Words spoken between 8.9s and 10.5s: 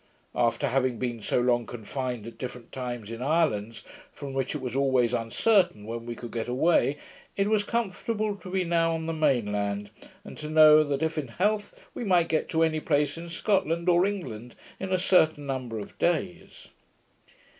on the main land, and to